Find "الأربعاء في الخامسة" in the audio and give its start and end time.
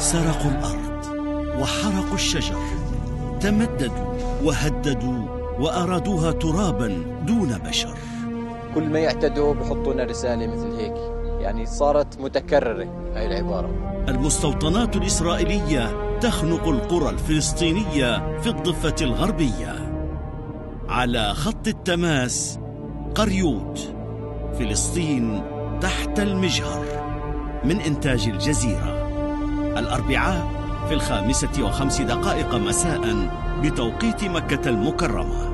29.80-31.64